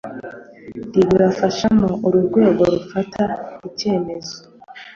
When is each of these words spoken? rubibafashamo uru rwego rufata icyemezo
rubibafashamo 0.95 1.89
uru 2.05 2.17
rwego 2.27 2.61
rufata 2.73 3.23
icyemezo 3.67 4.35